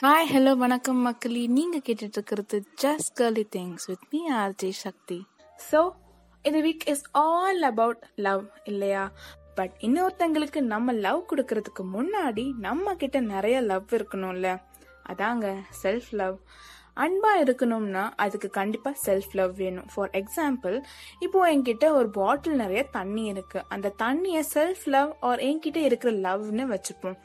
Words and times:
Hi 0.00 0.30
hello 0.32 0.56
வணக்கம் 0.56 0.96
மக்களே. 0.96 1.46
நீங்கள் 1.46 1.80
கேட்டுட்டு 1.80 2.12
இருக்கிறது 2.12 2.64
just 2.82 3.20
girly 3.20 3.44
things 3.56 3.86
with 3.86 4.02
me 4.10 4.30
RJ 4.30 4.70
Shakti 4.70 5.26
so 5.72 5.90
இந்த 6.42 6.60
week 6.60 6.88
is 6.88 7.02
all 7.12 7.62
about 7.62 8.06
love 8.14 8.44
இல்லையா? 8.64 9.12
பட் 9.54 9.72
இன்னொருத்தங்களுக்கு 9.78 10.60
நம்ம 10.60 10.92
லவ் 10.92 11.24
கொடுக்கறதுக்கு 11.30 11.84
முன்னாடி 11.94 12.52
நம்ம 12.58 12.94
கிட்ட 12.94 13.20
நிறைய 13.20 13.60
லவ் 13.60 13.84
இருக்கணும்ல. 13.90 14.60
அதாங்க 15.08 15.56
செல்ஃப் 15.82 16.10
லவ் 16.10 16.38
அன்பா 17.04 17.30
இருக்கணும்னா 17.44 18.04
அதுக்கு 18.24 18.48
கண்டிப்பா 18.58 18.90
செல்ஃப் 19.06 19.32
லவ் 19.38 19.52
வேணும். 19.62 19.88
ஃபார் 19.92 20.12
எக்ஸாம்பிள் 20.20 20.76
இப்போ 21.24 21.40
என்கிட்ட 21.52 21.86
ஒரு 21.98 22.08
பாட்டில் 22.18 22.60
நிறைய 22.62 22.82
தண்ணி 22.96 23.24
இருக்கு. 23.32 23.60
அந்த 23.74 23.92
தண்ணியை 24.04 24.42
செல்ஃப் 24.54 24.86
லவ் 24.94 25.12
ஆர் 25.28 25.42
என்கிட்ட 25.48 25.80
இருக்கிற 25.88 26.12
லவ்னு 26.26 26.66
வச்சுப்போம். 26.74 27.18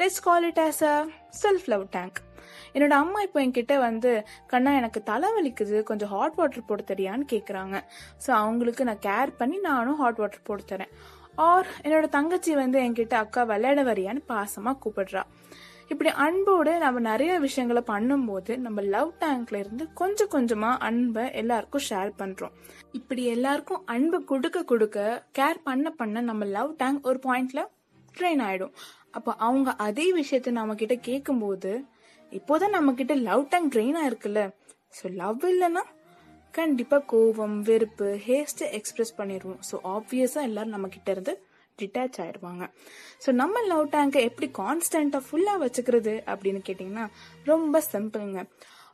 Let's 0.00 0.22
call 0.28 0.46
it 0.50 0.62
as 0.68 0.82
a 0.92 0.94
self 1.42 1.68
love 1.74 1.84
tank 1.96 2.20
என்னோட 2.74 2.94
அம்மா 3.02 3.18
இப்போ 3.26 3.38
என்கிட்ட 3.44 3.74
வந்து 3.78 4.10
கண்ணா 4.46 4.72
எனக்கு 4.80 5.00
தலைவலிக்குது 5.10 5.76
கொஞ்சம் 5.82 6.10
ஹாட் 6.14 6.36
வாட்டர் 6.38 6.66
போட்டு 6.68 6.84
தெரியான்னு 6.90 7.24
கேட்குறாங்க 7.32 7.76
ஸோ 8.24 8.30
அவங்களுக்கு 8.42 8.84
நான் 8.88 9.04
கேர் 9.08 9.30
பண்ணி 9.40 9.56
நானும் 9.68 9.98
ஹாட் 10.02 10.20
வாட்டர் 10.22 10.46
போட்டு 10.48 10.64
தரேன். 10.72 10.92
ஆர் 11.46 11.68
என்னோட 11.84 12.06
தங்கச்சி 12.08 12.52
வந்து 12.54 12.78
என்கிட்ட 12.84 13.14
அக்கா 13.24 13.42
விளையாட 13.42 13.80
வரியான்னு 13.82 14.22
பாசமா 14.28 14.72
கூப்பிடுறா. 14.84 15.22
இப்படி 15.90 16.10
அன்போடு 16.24 16.72
நம்ம 16.78 17.00
நிறைய 17.00 17.32
விஷயங்களை 17.38 17.82
பண்ணும்போது 17.90 18.52
நம்ம 18.64 18.82
லவ் 18.94 19.10
டேங்க்ல 19.20 19.56
இருந்து 19.62 19.84
கொஞ்சம் 20.00 20.30
கொஞ்சமா 20.34 20.70
அன்பை 20.88 21.24
எல்லாருக்கும் 21.32 21.84
ஷேர் 21.88 22.10
பண்றோம். 22.20 22.54
இப்படி 22.92 23.24
எல்லாருக்கும் 23.24 23.82
அன்பு 23.94 24.18
கொடுக்க 24.24 24.64
கொடுக்க 24.64 24.98
கேர் 25.38 25.60
பண்ண 25.64 25.90
பண்ண 25.90 26.20
நம்ம 26.20 26.44
லவ் 26.56 26.72
டேங்க் 26.76 27.06
ஒரு 27.10 27.20
பாயிண்ட்ல 27.26 27.62
ட்ரெயின் 28.18 28.42
ஆயிடும். 28.48 28.74
அப்போ 29.10 29.32
அவங்க 29.46 29.70
அதே 29.86 30.06
விஷயத்த 30.20 30.50
நம்ம 30.50 30.74
கிட்ட 30.74 30.94
கேட்கும்போது 31.08 31.72
இப்போதான் 32.32 32.76
நம்ம 32.78 32.92
கிட்ட 32.92 33.14
லவ் 33.28 33.44
டேங்க் 33.52 33.72
ட்ரெயின் 33.74 33.98
ஆயிருக்குல்ல. 34.02 34.42
ஸோ 34.98 35.14
லவ் 35.22 35.44
இல்லைன்னா 35.52 35.84
கண்டிப்பா 36.54 36.98
கோவம் 37.12 37.56
வெறுப்பு 37.68 38.08
ஹேஸ்ட் 38.26 38.62
எக்ஸ்பிரஸ் 38.78 39.14
பண்ணிடுவோம். 39.18 39.60
ஸோ 39.70 39.78
ஆப்வியஸா 39.96 40.42
எல்லாரும் 40.50 40.74
நம்ம 40.76 40.88
கிட்ட 40.88 41.10
இருந்து 41.10 41.34
டிட்டாச் 41.78 42.18
ஆயிடுவாங்க 42.18 42.64
ஸோ 43.26 43.32
நம்ம 43.32 43.62
லவ் 43.62 43.88
டேங்கை 43.88 44.22
எப்படி 44.22 44.50
கான்ஸ்டன்ட்டாக 44.58 45.22
ஃபுல்லாக 45.30 45.58
வச்சுக்கிறது 45.64 46.22
அப்படின்னு 46.26 46.60
கேட்டிங்கன்னா 46.68 47.06
ரொம்ப 47.44 47.82
சிம்பிளுங்க 47.92 48.42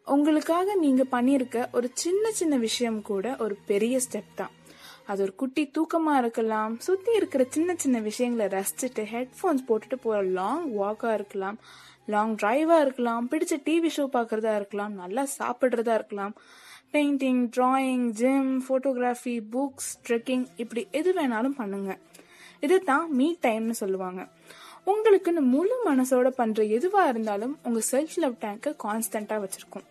உங்களுக்காக 0.07 0.75
நீங்கள் 0.75 1.11
பண்ணியிருக்க 1.11 1.69
ஒரு 1.73 1.91
சின்ன 1.95 2.31
சின்ன 2.31 2.57
விஷயம் 2.57 3.03
கூட 3.03 3.37
ஒரு 3.39 3.57
பெரிய 3.67 4.01
ஸ்டெப் 4.11 4.33
தான். 4.35 4.51
அது 5.07 5.23
ஒரு 5.23 5.35
குட்டி 5.35 5.71
தூக்கமாக 5.79 6.19
இருக்கலாம் 6.19 6.81
சுற்றி 6.81 7.13
இருக்கிற 7.15 7.45
சின்ன 7.51 7.75
சின்ன 7.77 8.01
விஷயங்களை 8.01 8.47
ரசிச்சுட்டு 8.47 9.05
ஹெட்ஃபோன்ஸ் 9.05 9.63
போட்டுட்டு 9.69 9.97
போகிற 10.03 10.23
லாங் 10.23 10.75
வாக்காக 10.75 11.15
இருக்கலாம் 11.15 11.59
லாங் 12.07 12.35
ட்ரைவாக 12.37 12.81
இருக்கலாம் 12.81 13.31
பிடிச்ச 13.31 13.57
டிவி 13.65 13.91
ஷோ 13.97 14.05
பார்க்குறதா 14.13 14.55
இருக்கலாம் 14.55 14.95
நல்லா 14.95 15.27
சாப்பிட்றதா 15.39 15.95
இருக்கலாம் 15.95 16.35
painting 16.93 17.49
drawing 17.57 18.13
gym 18.13 18.63
photography 18.69 19.37
books 19.53 19.91
trekking 20.09 20.47
இப்படி 20.57 20.89
எது 20.91 21.13
வேணாலும் 21.13 21.59
பண்ணுங்கள் 21.59 22.01
இது 22.67 22.77
தான் 22.91 23.05
மீ 23.19 23.27
டைம்னு 23.45 23.77
சொல்லுவாங்க. 23.83 24.21
உங்களுக்குன்னு 24.93 25.43
முழு 25.55 25.75
மனசோட 25.89 26.29
பண்ற 26.39 26.63
எதுவா 26.77 27.03
இருந்தாலும் 27.13 27.55
உங்க 27.67 27.81
செல்ஃப் 27.91 28.17
லவ் 28.23 28.37
டேங்கை 28.45 28.71
கான்ஸ்டன்டா 28.85 29.37
வச்சிருக்கும். 29.45 29.87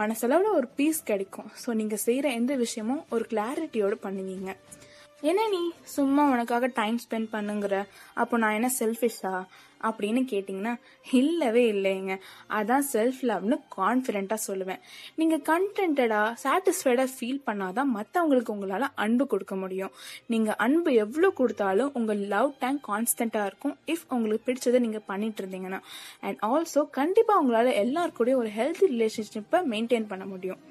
மனசளவுல 0.00 0.52
ஒரு 0.58 0.68
பீஸ் 0.78 1.00
கிடைக்கும். 1.10 1.48
ஸோ 1.62 1.68
நீங்க 1.80 1.96
செய்யற 2.06 2.26
எந்த 2.40 2.52
விஷயமும் 2.64 3.02
ஒரு 3.14 3.26
கிளாரிட்டியோட 3.32 3.96
பண்ணுவீங்க. 4.06 4.50
என்ன 5.30 5.48
நீ 5.48 5.72
சும்மா 5.82 6.30
உனக்காக 6.30 6.66
டைம் 6.74 6.98
ஸ்பெண்ட் 7.04 7.28
பண்ணுங்கிற? 7.32 7.86
அப்போ 8.14 8.36
நான் 8.36 8.52
என்ன 8.52 8.70
செல்ஃபிஷா 8.78 9.44
அப்படின்னு 9.82 10.20
கேட்டிங்கன்னா 10.32 10.72
இல்லவே 11.10 11.72
இல்லைங்க. 11.72 12.20
அதான் 12.48 12.84
செல்ஃப் 12.92 13.20
லவ்னு 13.22 13.56
கான்ஃபிடென்ட்டாக 13.76 14.44
சொல்லுவேன். 14.46 14.80
நீங்கள் 15.14 15.44
கண்டென்டடாக 15.50 16.34
சாட்டிஸ்ஃபைடாக 16.44 17.08
ஃபீல் 17.16 17.40
பண்ணாதான் 17.46 17.90
மற்றவங்களுக்கு 17.94 18.50
உங்களால் 18.50 18.88
அன்பு 18.94 19.26
கொடுக்க 19.26 19.56
முடியும். 19.56 19.90
நீங்கள் 20.26 20.54
அன்பு 20.56 20.92
எவ்வளோ 20.94 21.30
கொடுத்தாலும் 21.30 21.90
உங்கள் 21.94 22.18
லவ் 22.18 22.52
டேங்க் 22.58 22.84
கான்ஸ்டண்ட்டாக 22.88 23.46
இருக்கும். 23.46 23.76
இஃப் 23.86 24.06
உங்களுக்கு 24.08 24.52
பிடிச்சதை 24.52 24.78
நீங்கள் 24.78 25.06
பண்ணிட்டு 25.06 25.44
இருந்தீங்கன்னா. 25.44 25.80
அண்ட் 26.20 26.38
ஆல்சோ 26.42 26.90
கண்டிப்பாக 26.90 27.40
உங்களால் 27.40 27.78
எல்லாருக்கூடயும் 27.84 28.42
ஒரு 28.44 28.52
ஹெல்த்தி 28.58 28.90
ரிலேஷன்ஷிப்பை 28.90 29.60
மெயின்டைன் 29.72 30.08
பண்ண 30.08 30.24
முடியும். 30.24 30.62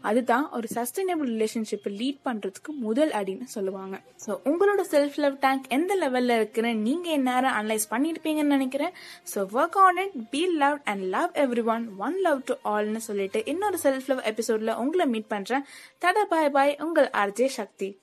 அதுதான் 0.00 0.50
ஒரு 0.50 0.68
சஸ்டைனபிள் 0.74 1.28
ரிலேஷன்ஷிப்பை 1.34 1.90
லீட் 2.00 2.18
பண்றதுக்கு 2.24 2.72
முதல் 2.86 3.10
அடின்னு 3.10 3.42
சொல்லுவாங்க. 3.42 4.00
ஸோ 4.26 4.30
உங்களோட 4.44 4.84
செல்ஃப் 4.90 5.16
லவ் 5.16 5.38
டேங்க் 5.38 5.64
எந்த 5.68 5.96
லெவல்ல 5.96 6.36
இருக்குன்னு 6.40 6.74
நீங்க 6.74 7.16
நேரம் 7.16 7.56
அனலைஸ் 7.60 7.86
பண்ணிருப்பீங்கன்னு 7.90 8.56
நினைக்கிறேன். 8.56 8.92
So 9.34 9.46
work 9.52 9.78
on 9.86 9.96
it 9.96 10.28
be 10.30 10.46
love 10.46 10.78
and 10.84 11.02
love 11.02 11.30
everyone 11.64 11.96
one 11.98 12.18
love 12.20 12.42
to 12.44 12.56
ஆல்னு 12.64 12.96
சொல்லிட்டு 12.96 13.42
இன்னொரு 13.44 13.78
செல்ஃப் 13.82 14.06
லவ் 14.06 14.26
எபிசோட்ல 14.32 14.76
உங்களை 14.76 15.06
மீட் 15.06 15.28
பண்றேன். 15.28 15.64
தட 16.04 16.24
பாய் 16.24 16.50
பாய் 16.50 16.76
உங்கள் 16.80 17.10
ஆர்ஜே 17.24 17.46
சக்தி. 17.46 18.00